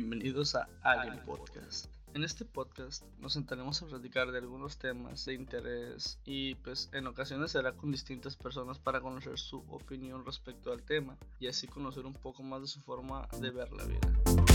[0.00, 1.86] bienvenidos a Alien Podcast.
[2.14, 7.06] En este podcast nos sentaremos a platicar de algunos temas de interés y pues en
[7.06, 12.06] ocasiones será con distintas personas para conocer su opinión respecto al tema y así conocer
[12.06, 14.53] un poco más de su forma de ver la vida.